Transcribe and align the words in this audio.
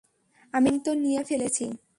আমি 0.53 0.69
সিদ্ধান্ত 0.73 0.87
নিয়ে 1.03 1.21
ফেলেছি। 1.23 1.65